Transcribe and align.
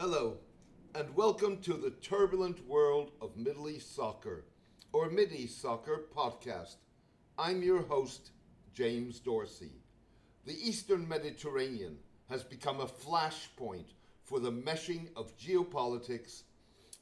Hello, 0.00 0.36
and 0.94 1.12
welcome 1.16 1.56
to 1.62 1.74
the 1.74 1.90
turbulent 1.90 2.64
world 2.68 3.10
of 3.20 3.36
Middle 3.36 3.68
East 3.68 3.96
soccer, 3.96 4.44
or 4.92 5.10
Mid 5.10 5.32
East 5.32 5.60
Soccer 5.60 6.04
podcast. 6.16 6.76
I'm 7.36 7.64
your 7.64 7.82
host, 7.82 8.30
James 8.72 9.18
Dorsey. 9.18 9.72
The 10.46 10.52
Eastern 10.52 11.08
Mediterranean 11.08 11.96
has 12.30 12.44
become 12.44 12.78
a 12.78 12.86
flashpoint 12.86 13.88
for 14.22 14.38
the 14.38 14.52
meshing 14.52 15.08
of 15.16 15.36
geopolitics, 15.36 16.42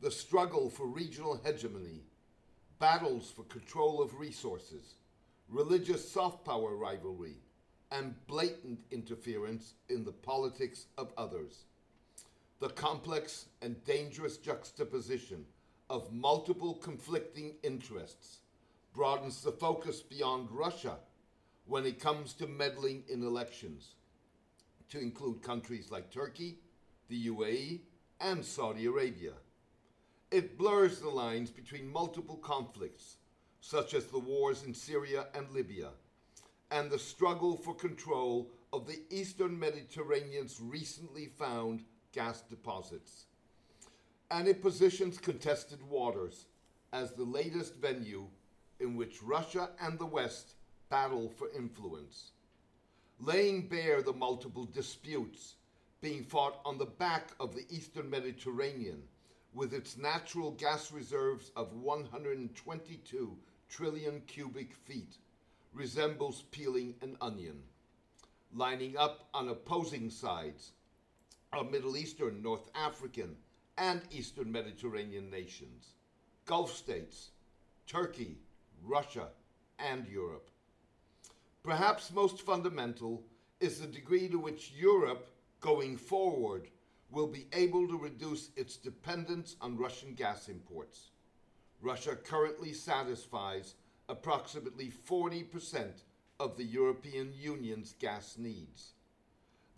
the 0.00 0.10
struggle 0.10 0.70
for 0.70 0.86
regional 0.86 1.38
hegemony, 1.44 2.04
battles 2.78 3.30
for 3.30 3.42
control 3.42 4.00
of 4.00 4.18
resources, 4.18 4.94
religious 5.50 6.10
soft 6.10 6.42
power 6.42 6.74
rivalry, 6.74 7.36
and 7.92 8.14
blatant 8.26 8.80
interference 8.90 9.74
in 9.90 10.06
the 10.06 10.12
politics 10.12 10.86
of 10.96 11.12
others. 11.18 11.66
The 12.60 12.70
complex 12.70 13.46
and 13.62 13.84
dangerous 13.84 14.36
juxtaposition 14.36 15.46
of 15.88 16.12
multiple 16.12 16.74
conflicting 16.74 17.54
interests 17.62 18.38
broadens 18.92 19.42
the 19.42 19.52
focus 19.52 20.00
beyond 20.02 20.50
Russia 20.50 20.96
when 21.66 21.86
it 21.86 22.00
comes 22.00 22.32
to 22.34 22.48
meddling 22.48 23.04
in 23.08 23.22
elections, 23.22 23.94
to 24.88 24.98
include 24.98 25.40
countries 25.40 25.92
like 25.92 26.10
Turkey, 26.10 26.58
the 27.08 27.28
UAE, 27.28 27.80
and 28.20 28.44
Saudi 28.44 28.86
Arabia. 28.86 29.34
It 30.32 30.58
blurs 30.58 30.98
the 30.98 31.10
lines 31.10 31.50
between 31.50 31.92
multiple 31.92 32.38
conflicts, 32.38 33.18
such 33.60 33.94
as 33.94 34.06
the 34.06 34.18
wars 34.18 34.64
in 34.64 34.74
Syria 34.74 35.26
and 35.32 35.48
Libya, 35.50 35.90
and 36.72 36.90
the 36.90 36.98
struggle 36.98 37.56
for 37.56 37.74
control 37.74 38.50
of 38.72 38.86
the 38.88 39.00
eastern 39.10 39.58
Mediterranean's 39.58 40.60
recently 40.60 41.26
found 41.26 41.84
gas 42.18 42.42
deposits. 42.50 43.26
And 44.32 44.48
it 44.48 44.60
positions 44.60 45.18
contested 45.18 45.80
waters 45.88 46.46
as 46.92 47.12
the 47.12 47.22
latest 47.22 47.76
venue 47.76 48.26
in 48.80 48.96
which 48.96 49.22
Russia 49.22 49.70
and 49.80 49.96
the 49.96 50.06
West 50.06 50.54
battle 50.88 51.28
for 51.28 51.48
influence, 51.56 52.32
laying 53.20 53.68
bare 53.68 54.02
the 54.02 54.12
multiple 54.12 54.64
disputes 54.64 55.54
being 56.00 56.24
fought 56.24 56.60
on 56.64 56.76
the 56.76 56.92
back 57.04 57.28
of 57.38 57.54
the 57.54 57.66
eastern 57.70 58.10
Mediterranean 58.10 59.00
with 59.54 59.72
its 59.72 59.96
natural 59.96 60.50
gas 60.50 60.90
reserves 60.90 61.52
of 61.54 61.72
122 61.72 63.36
trillion 63.68 64.20
cubic 64.26 64.74
feet 64.74 65.18
resembles 65.72 66.42
peeling 66.50 66.96
an 67.00 67.16
onion. 67.20 67.62
Lining 68.52 68.96
up 68.96 69.28
on 69.32 69.50
opposing 69.50 70.10
sides 70.10 70.72
are 71.52 71.64
Middle 71.64 71.96
Eastern, 71.96 72.42
North 72.42 72.68
African, 72.74 73.36
and 73.76 74.02
Eastern 74.10 74.50
Mediterranean 74.52 75.30
nations, 75.30 75.94
Gulf 76.44 76.74
states, 76.74 77.30
Turkey, 77.86 78.38
Russia, 78.82 79.28
and 79.78 80.06
Europe. 80.08 80.50
Perhaps 81.62 82.12
most 82.12 82.42
fundamental 82.42 83.22
is 83.60 83.80
the 83.80 83.86
degree 83.86 84.28
to 84.28 84.38
which 84.38 84.72
Europe, 84.72 85.30
going 85.60 85.96
forward, 85.96 86.68
will 87.10 87.26
be 87.26 87.46
able 87.52 87.88
to 87.88 87.96
reduce 87.96 88.50
its 88.56 88.76
dependence 88.76 89.56
on 89.60 89.78
Russian 89.78 90.14
gas 90.14 90.48
imports. 90.48 91.10
Russia 91.80 92.16
currently 92.16 92.72
satisfies 92.72 93.74
approximately 94.08 94.92
40% 95.08 96.02
of 96.40 96.56
the 96.56 96.64
European 96.64 97.32
Union's 97.38 97.94
gas 97.98 98.36
needs. 98.38 98.92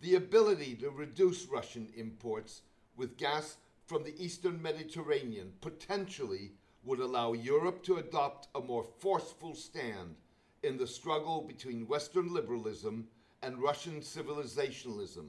The 0.01 0.15
ability 0.15 0.75
to 0.77 0.89
reduce 0.89 1.45
Russian 1.45 1.87
imports 1.95 2.63
with 2.97 3.17
gas 3.17 3.57
from 3.85 4.03
the 4.03 4.19
eastern 4.19 4.59
Mediterranean 4.59 5.53
potentially 5.61 6.53
would 6.83 6.99
allow 6.99 7.33
Europe 7.33 7.83
to 7.83 7.97
adopt 7.97 8.47
a 8.55 8.61
more 8.61 8.83
forceful 8.83 9.53
stand 9.53 10.15
in 10.63 10.77
the 10.77 10.87
struggle 10.87 11.41
between 11.41 11.87
Western 11.87 12.33
liberalism 12.33 13.07
and 13.43 13.61
Russian 13.61 14.01
civilizationalism 14.01 15.27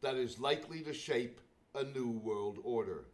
that 0.00 0.16
is 0.16 0.40
likely 0.40 0.80
to 0.80 0.94
shape 0.94 1.38
a 1.74 1.84
new 1.84 2.08
world 2.08 2.58
order. 2.64 3.04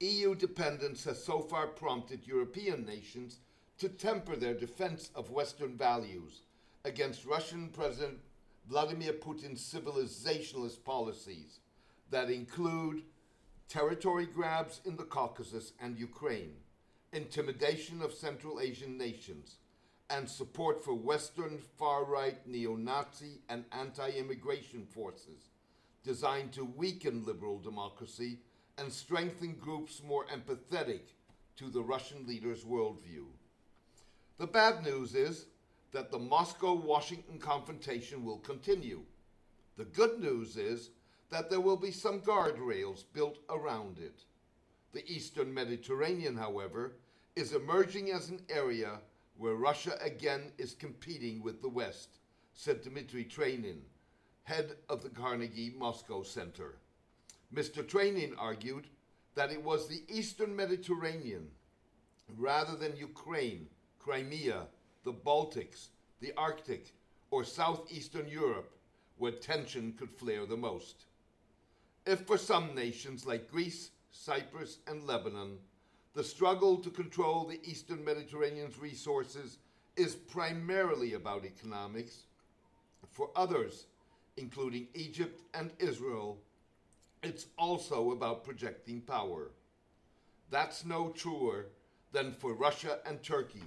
EU 0.00 0.34
dependence 0.34 1.04
has 1.04 1.24
so 1.24 1.40
far 1.40 1.66
prompted 1.66 2.26
European 2.26 2.84
nations 2.84 3.40
to 3.78 3.88
temper 3.88 4.36
their 4.36 4.54
defense 4.54 5.10
of 5.14 5.30
Western 5.30 5.78
values 5.78 6.42
against 6.84 7.24
Russian 7.24 7.68
President 7.68 8.18
Vladimir 8.68 9.14
Putin's 9.14 9.62
civilizationalist 9.62 10.84
policies 10.84 11.60
that 12.10 12.30
include 12.30 13.02
territory 13.66 14.26
grabs 14.26 14.82
in 14.84 14.94
the 14.96 15.04
Caucasus 15.04 15.72
and 15.80 15.98
Ukraine, 15.98 16.54
intimidation 17.14 18.02
of 18.02 18.12
Central 18.12 18.60
Asian 18.60 18.98
nations, 18.98 19.56
and 20.10 20.28
support 20.28 20.84
for 20.84 20.92
Western 20.92 21.58
far 21.78 22.04
right 22.04 22.46
neo 22.46 22.76
Nazi 22.76 23.40
and 23.48 23.64
anti 23.72 24.10
immigration 24.10 24.84
forces 24.84 25.48
designed 26.04 26.52
to 26.52 26.64
weaken 26.64 27.24
liberal 27.24 27.58
democracy 27.58 28.38
and 28.76 28.92
strengthen 28.92 29.54
groups 29.54 30.02
more 30.06 30.26
empathetic 30.26 31.00
to 31.56 31.70
the 31.70 31.82
Russian 31.82 32.26
leader's 32.26 32.64
worldview. 32.64 33.24
The 34.38 34.46
bad 34.46 34.84
news 34.84 35.14
is 35.14 35.46
that 35.92 36.10
the 36.10 36.18
Moscow 36.18 36.74
Washington 36.74 37.38
confrontation 37.38 38.24
will 38.24 38.38
continue. 38.38 39.00
The 39.76 39.84
good 39.84 40.20
news 40.20 40.56
is 40.56 40.90
that 41.30 41.50
there 41.50 41.60
will 41.60 41.76
be 41.76 41.90
some 41.90 42.20
guardrails 42.20 43.04
built 43.12 43.38
around 43.48 43.98
it. 43.98 44.24
The 44.92 45.06
Eastern 45.10 45.52
Mediterranean, 45.52 46.36
however, 46.36 46.96
is 47.36 47.52
emerging 47.52 48.10
as 48.10 48.28
an 48.28 48.40
area 48.48 48.98
where 49.36 49.54
Russia 49.54 49.96
again 50.02 50.52
is 50.58 50.74
competing 50.74 51.42
with 51.42 51.62
the 51.62 51.68
West, 51.68 52.18
said 52.54 52.82
Dmitry 52.82 53.24
Trenin, 53.24 53.78
head 54.42 54.76
of 54.88 55.02
the 55.02 55.10
Carnegie 55.10 55.74
Moscow 55.78 56.22
Center. 56.22 56.76
Mr. 57.54 57.84
Trenin 57.84 58.34
argued 58.36 58.88
that 59.34 59.52
it 59.52 59.62
was 59.62 59.86
the 59.86 60.02
Eastern 60.08 60.56
Mediterranean, 60.56 61.48
rather 62.36 62.76
than 62.76 62.96
Ukraine, 62.96 63.68
Crimea, 63.98 64.66
the 65.04 65.12
Baltics, 65.12 65.88
the 66.20 66.32
Arctic, 66.36 66.92
or 67.30 67.44
southeastern 67.44 68.28
Europe, 68.28 68.72
where 69.18 69.32
tension 69.32 69.92
could 69.98 70.10
flare 70.10 70.46
the 70.46 70.56
most. 70.56 71.06
If 72.06 72.26
for 72.26 72.38
some 72.38 72.74
nations 72.74 73.26
like 73.26 73.50
Greece, 73.50 73.90
Cyprus, 74.10 74.78
and 74.86 75.06
Lebanon, 75.06 75.58
the 76.14 76.24
struggle 76.24 76.78
to 76.78 76.90
control 76.90 77.44
the 77.44 77.60
eastern 77.68 78.04
Mediterranean's 78.04 78.78
resources 78.78 79.58
is 79.96 80.14
primarily 80.14 81.14
about 81.14 81.44
economics, 81.44 82.24
for 83.10 83.30
others, 83.36 83.86
including 84.36 84.88
Egypt 84.94 85.42
and 85.54 85.70
Israel, 85.78 86.38
it's 87.22 87.46
also 87.58 88.12
about 88.12 88.44
projecting 88.44 89.00
power. 89.00 89.50
That's 90.50 90.84
no 90.84 91.10
truer 91.10 91.66
than 92.12 92.32
for 92.32 92.54
Russia 92.54 93.00
and 93.04 93.22
Turkey, 93.22 93.64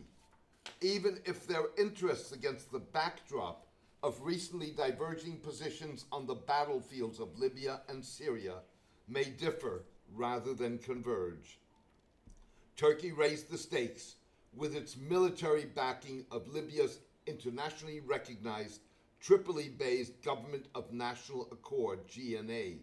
even 0.80 1.20
if 1.26 1.48
their 1.48 1.66
interests 1.78 2.32
against 2.32 2.72
the 2.72 2.80
backdrop 2.80 3.68
of 4.04 4.22
recently 4.22 4.72
diverging 4.72 5.38
positions 5.38 6.06
on 6.12 6.26
the 6.26 6.36
battlefields 6.36 7.20
of 7.20 7.38
Libya 7.38 7.82
and 7.90 8.04
Syria 8.04 8.56
may 9.08 9.26
differ 9.26 9.84
rather 10.14 10.54
than 10.54 10.78
converge. 10.80 11.60
Turkey 12.76 13.12
raised 13.12 13.50
the 13.50 13.58
stakes 13.58 14.16
with 14.56 14.76
its 14.76 14.98
military 14.98 15.66
backing 15.66 16.26
of 16.32 16.48
Libya's 16.48 17.00
internationally 17.28 18.00
recognized 18.00 18.82
Tripoli 19.20 19.70
based 19.70 20.22
Government 20.24 20.66
of 20.74 20.92
National 20.92 21.48
Accord, 21.52 22.00
GNA, 22.08 22.80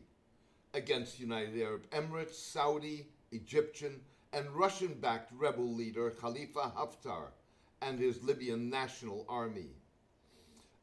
against 0.74 1.18
United 1.18 1.60
Arab 1.60 1.90
Emirates, 1.90 2.34
Saudi, 2.34 3.08
Egyptian, 3.32 4.00
and 4.32 4.48
Russian 4.50 4.94
backed 4.94 5.32
rebel 5.36 5.74
leader 5.74 6.10
Khalifa 6.10 6.72
Haftar 6.76 7.30
and 7.82 7.98
his 7.98 8.22
Libyan 8.22 8.70
National 8.70 9.24
Army. 9.28 9.70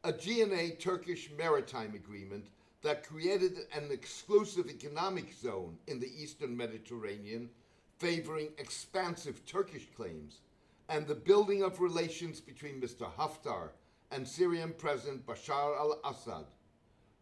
A 0.03 0.11
GNA 0.11 0.79
Turkish 0.79 1.29
maritime 1.37 1.95
agreement 1.95 2.47
that 2.81 3.07
created 3.07 3.59
an 3.75 3.89
exclusive 3.91 4.69
economic 4.69 5.33
zone 5.33 5.77
in 5.87 5.99
the 5.99 6.11
eastern 6.21 6.55
Mediterranean 6.55 7.49
favoring 7.97 8.49
expansive 8.57 9.45
Turkish 9.45 9.87
claims, 9.95 10.41
and 10.89 11.07
the 11.07 11.15
building 11.15 11.63
of 11.63 11.79
relations 11.79 12.39
between 12.41 12.81
Mr. 12.81 13.09
Haftar 13.17 13.69
and 14.11 14.27
Syrian 14.27 14.73
President 14.77 15.25
Bashar 15.25 15.77
al 15.77 15.99
Assad 16.05 16.45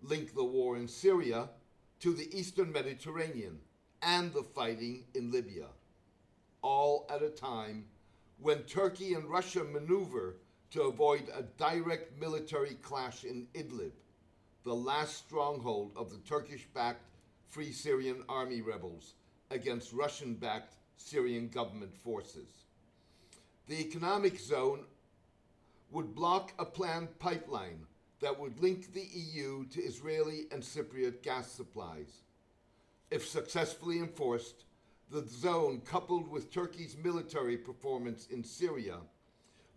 link 0.01 0.35
the 0.35 0.43
war 0.43 0.75
in 0.75 0.87
Syria 0.87 1.49
to 2.01 2.13
the 2.13 2.37
eastern 2.37 2.71
Mediterranean 2.71 3.59
and 4.01 4.33
the 4.33 4.43
fighting 4.43 5.05
in 5.13 5.31
Libya, 5.31 5.67
all 6.61 7.07
at 7.09 7.21
a 7.21 7.29
time 7.29 7.85
when 8.39 8.63
Turkey 8.63 9.13
and 9.13 9.29
Russia 9.29 9.63
maneuver 9.63 10.37
to 10.71 10.83
avoid 10.83 11.29
a 11.33 11.43
direct 11.43 12.19
military 12.19 12.75
clash 12.81 13.23
in 13.23 13.47
Idlib, 13.53 13.91
the 14.63 14.73
last 14.73 15.17
stronghold 15.17 15.91
of 15.95 16.09
the 16.09 16.19
Turkish 16.19 16.65
backed 16.73 17.05
Free 17.49 17.71
Syrian 17.71 18.23
Army 18.27 18.61
rebels 18.61 19.13
against 19.51 19.93
Russian 19.93 20.33
backed 20.33 20.75
Syrian 20.97 21.49
government 21.49 21.95
forces. 21.95 22.65
The 23.67 23.79
economic 23.79 24.39
zone 24.39 24.85
would 25.91 26.15
block 26.15 26.53
a 26.57 26.65
planned 26.65 27.19
pipeline 27.19 27.85
that 28.19 28.39
would 28.39 28.59
link 28.59 28.93
the 28.93 29.07
EU 29.13 29.65
to 29.65 29.81
Israeli 29.81 30.45
and 30.51 30.63
Cypriot 30.63 31.21
gas 31.21 31.51
supplies. 31.51 32.21
If 33.11 33.27
successfully 33.27 33.99
enforced, 33.99 34.63
the 35.13 35.27
zone, 35.27 35.79
coupled 35.85 36.27
with 36.27 36.51
Turkey's 36.51 36.97
military 36.97 37.55
performance 37.55 38.25
in 38.31 38.43
Syria, 38.43 38.97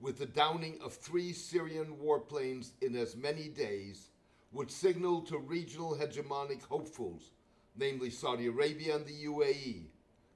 with 0.00 0.18
the 0.18 0.24
downing 0.24 0.78
of 0.82 0.94
three 0.94 1.30
Syrian 1.30 1.98
warplanes 2.02 2.70
in 2.80 2.96
as 2.96 3.16
many 3.16 3.48
days, 3.48 4.08
would 4.52 4.70
signal 4.70 5.20
to 5.20 5.36
regional 5.36 5.94
hegemonic 5.94 6.62
hopefuls, 6.62 7.32
namely 7.76 8.08
Saudi 8.08 8.46
Arabia 8.46 8.96
and 8.96 9.04
the 9.04 9.26
UAE, 9.26 9.82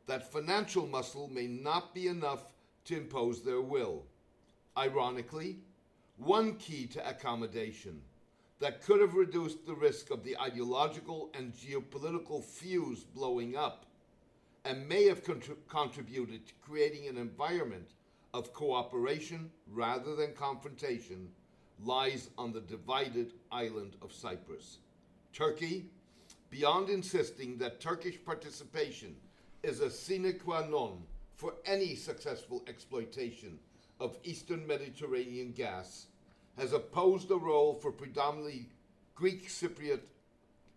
that 0.07 0.31
financial 0.31 0.87
muscle 0.87 1.29
may 1.29 1.47
not 1.47 1.95
be 1.95 2.07
enough 2.07 2.45
to 2.85 2.99
impose 2.99 3.43
their 3.43 3.63
will. 3.63 4.05
Ironically, 4.77 5.61
one 6.19 6.57
key 6.57 6.87
to 6.89 7.09
accommodation 7.09 8.03
that 8.59 8.83
could 8.83 9.01
have 9.01 9.15
reduced 9.15 9.67
the 9.67 9.75
risk 9.75 10.11
of 10.11 10.25
the 10.25 10.39
ideological 10.39 11.31
and 11.33 11.55
geopolitical 11.55 12.45
fuse 12.45 13.05
blowing 13.05 13.57
up 13.57 13.87
and 14.65 14.89
may 14.89 15.05
have 15.07 15.23
contributed 15.69 16.47
to 16.47 16.55
creating 16.61 17.09
an 17.09 17.17
environment 17.17 17.91
of 18.35 18.53
cooperation 18.53 19.51
rather 19.73 20.15
than 20.15 20.33
confrontation 20.35 21.29
lies 21.83 22.29
on 22.37 22.53
the 22.53 22.61
divided 22.61 23.33
island 23.51 23.97
of 24.03 24.13
Cyprus. 24.13 24.79
Turkey, 25.33 25.87
beyond 26.51 26.91
insisting 26.91 27.57
that 27.59 27.81
Turkish 27.81 28.23
participation 28.25 29.17
is 29.63 29.81
a 29.81 29.91
sine 29.91 30.39
qua 30.45 30.67
non 30.69 31.03
for 31.37 31.55
any 31.65 31.95
successful 31.95 32.63
exploitation 32.69 33.59
of 33.99 34.19
Eastern 34.25 34.67
Mediterranean 34.67 35.53
gas, 35.53 36.07
has 36.59 36.73
opposed 36.73 37.31
a 37.31 37.37
role 37.37 37.75
for 37.75 37.91
predominantly 37.91 38.69
Greek 39.15 39.49
Cypriot 39.49 40.01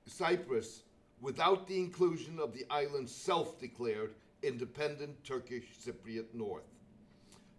Cyprus 0.05 0.83
without 1.23 1.65
the 1.67 1.79
inclusion 1.79 2.37
of 2.37 2.53
the 2.53 2.65
island's 2.69 3.15
self 3.15 3.57
declared 3.57 4.13
independent 4.43 5.23
Turkish 5.23 5.63
Cypriot 5.81 6.25
North. 6.33 6.67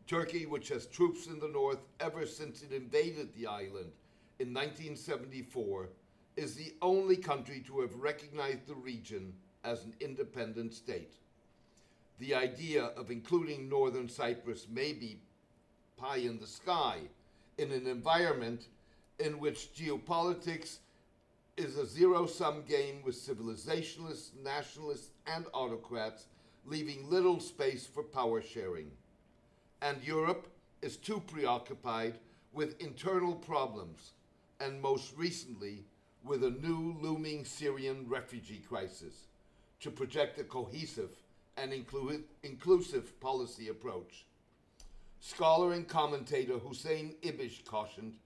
Turkey, 0.06 0.44
which 0.44 0.68
has 0.68 0.84
troops 0.84 1.26
in 1.26 1.40
the 1.40 1.48
north 1.48 1.78
ever 1.98 2.26
since 2.26 2.62
it 2.62 2.72
invaded 2.72 3.34
the 3.34 3.46
island 3.46 3.90
in 4.38 4.52
1974, 4.52 5.88
is 6.36 6.54
the 6.54 6.74
only 6.82 7.16
country 7.16 7.64
to 7.66 7.80
have 7.80 7.94
recognized 7.94 8.66
the 8.66 8.74
region 8.74 9.32
as 9.64 9.82
an 9.84 9.94
independent 9.98 10.74
state. 10.74 11.14
The 12.18 12.34
idea 12.34 12.84
of 12.98 13.10
including 13.10 13.70
northern 13.70 14.10
Cyprus 14.10 14.66
may 14.68 14.92
be 14.92 15.20
pie 15.96 16.18
in 16.18 16.38
the 16.38 16.46
sky 16.46 16.98
in 17.56 17.72
an 17.72 17.86
environment 17.86 18.66
in 19.18 19.38
which 19.38 19.72
geopolitics 19.74 20.80
is 21.56 21.76
a 21.76 21.86
zero 21.86 22.26
sum 22.26 22.62
game 22.66 23.00
with 23.04 23.14
civilizationalists, 23.14 24.30
nationalists, 24.42 25.10
and 25.26 25.46
autocrats, 25.52 26.26
leaving 26.66 27.08
little 27.08 27.38
space 27.38 27.86
for 27.86 28.02
power 28.02 28.42
sharing. 28.42 28.90
And 29.80 30.02
Europe 30.02 30.48
is 30.82 30.96
too 30.96 31.22
preoccupied 31.26 32.14
with 32.52 32.80
internal 32.80 33.34
problems, 33.34 34.12
and 34.60 34.80
most 34.80 35.16
recently, 35.16 35.84
with 36.24 36.42
a 36.42 36.50
new 36.50 36.96
looming 37.00 37.44
Syrian 37.44 38.06
refugee 38.08 38.62
crisis, 38.66 39.28
to 39.80 39.90
project 39.90 40.40
a 40.40 40.44
cohesive 40.44 41.10
and 41.56 41.72
inclu- 41.72 42.22
inclusive 42.42 43.20
policy 43.20 43.68
approach. 43.68 44.24
Scholar 45.20 45.72
and 45.72 45.86
commentator 45.86 46.58
Hussein 46.58 47.14
Ibish 47.22 47.64
cautioned 47.64 48.16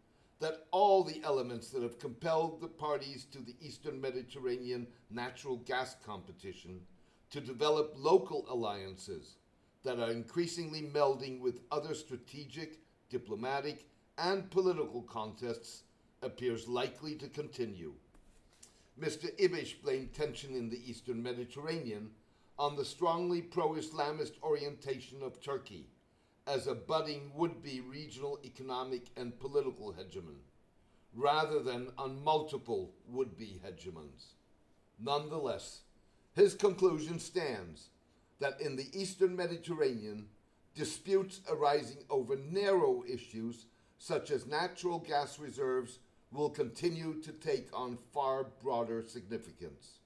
that 0.41 0.67
all 0.71 1.03
the 1.03 1.21
elements 1.25 1.71
that 1.71 1.83
have 1.83 1.99
compelled 1.99 2.61
the 2.61 2.69
parties 2.69 3.25
to 3.33 3.39
the 3.39 3.57
Eastern 3.61 4.01
Mediterranean 4.01 4.87
natural 5.11 5.57
gas 5.57 5.97
competition 6.05 6.81
to 7.31 7.41
develop 7.41 7.95
local 7.97 8.47
alliances 8.49 9.37
that 9.85 9.99
are 9.99 10.11
increasingly 10.11 10.83
melding 10.83 11.41
with 11.41 11.61
other 11.71 11.95
strategic, 11.95 12.79
diplomatic, 13.11 13.87
and 14.17 14.51
political 14.51 15.03
contests 15.03 15.83
appears 16.23 16.69
likely 16.69 17.15
to 17.15 17.29
continue. 17.29 17.93
Mr. 19.01 19.35
Ibish 19.39 19.81
blamed 19.83 20.13
tension 20.13 20.55
in 20.55 20.69
the 20.69 20.91
Eastern 20.91 21.23
Mediterranean 21.23 22.11
on 22.59 22.75
the 22.75 22.85
strongly 22.85 23.41
pro 23.41 23.73
Islamist 23.73 24.33
orientation 24.43 25.23
of 25.23 25.41
Turkey 25.41 25.87
as 26.49 26.67
a 26.67 26.75
budding 26.75 27.31
would 27.35 27.63
be 27.63 27.81
regional 27.81 28.39
economic 28.45 29.03
and 29.17 29.39
political 29.39 29.93
hegemon, 29.93 30.41
rather 31.15 31.61
than 31.61 31.93
on 31.99 32.25
multiple 32.25 32.95
would 33.07 33.37
be 33.37 33.61
hegemons. 33.65 34.35
Nonetheless, 34.99 35.83
his 36.35 36.55
conclusion 36.55 37.19
stands 37.19 37.91
that 38.41 38.61
in 38.61 38.77
the 38.77 38.89
Eastern 38.93 39.37
Mediterranean, 39.37 40.29
disputes 40.75 41.41
arising 41.51 42.05
over 42.09 42.37
narrow 42.37 43.03
issues 43.07 43.67
such 43.99 44.31
as 44.31 44.47
natural 44.47 45.01
gas 45.01 45.39
reserves 45.39 45.99
will 46.31 46.51
continue 46.51 47.21
to 47.21 47.33
take 47.33 47.69
on 47.73 47.99
far 48.13 48.45
broader 48.63 49.03
significance. 49.07 49.99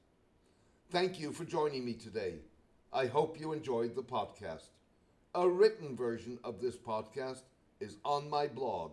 Thank 0.90 1.20
you 1.20 1.32
for 1.32 1.44
joining 1.44 1.84
me 1.84 1.94
today. 1.94 2.36
I 2.92 3.06
hope 3.06 3.38
you 3.38 3.52
enjoyed 3.52 3.94
the 3.94 4.02
podcast. 4.02 4.70
A 5.34 5.48
written 5.48 5.96
version 5.96 6.38
of 6.44 6.60
this 6.60 6.76
podcast 6.76 7.40
is 7.80 7.96
on 8.04 8.28
my 8.28 8.46
blog, 8.46 8.92